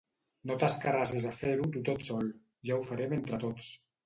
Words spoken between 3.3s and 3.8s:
tots.